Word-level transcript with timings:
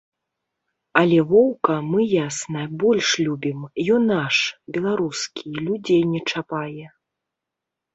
Але 1.01 1.19
воўка, 1.31 1.75
мы 1.91 2.01
ясна, 2.15 2.65
больш 2.85 3.07
любім, 3.27 3.59
ён 3.99 4.03
наш, 4.15 4.35
беларускі, 4.75 5.41
і 5.57 5.71
людзей 5.71 6.03
не 6.13 6.21
чапае. 6.31 6.85